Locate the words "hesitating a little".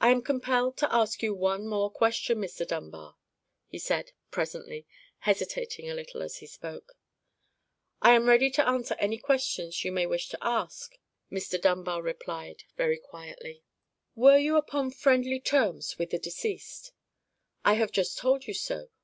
5.26-6.22